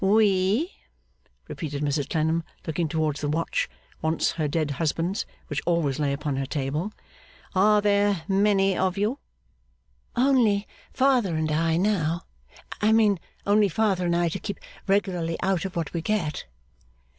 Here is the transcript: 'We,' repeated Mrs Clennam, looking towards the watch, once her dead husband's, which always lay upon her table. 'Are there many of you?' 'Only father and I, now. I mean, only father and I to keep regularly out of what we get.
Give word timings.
'We,' 0.03 0.71
repeated 1.47 1.83
Mrs 1.83 2.09
Clennam, 2.09 2.43
looking 2.65 2.87
towards 2.87 3.21
the 3.21 3.29
watch, 3.29 3.69
once 4.01 4.31
her 4.31 4.47
dead 4.47 4.71
husband's, 4.81 5.27
which 5.45 5.61
always 5.67 5.99
lay 5.99 6.11
upon 6.11 6.37
her 6.37 6.45
table. 6.47 6.91
'Are 7.53 7.81
there 7.83 8.23
many 8.27 8.75
of 8.75 8.97
you?' 8.97 9.19
'Only 10.15 10.67
father 10.91 11.35
and 11.35 11.51
I, 11.51 11.77
now. 11.77 12.21
I 12.81 12.91
mean, 12.91 13.19
only 13.45 13.69
father 13.69 14.07
and 14.07 14.15
I 14.15 14.29
to 14.29 14.39
keep 14.39 14.57
regularly 14.87 15.37
out 15.43 15.65
of 15.65 15.75
what 15.75 15.93
we 15.93 16.01
get. 16.01 16.45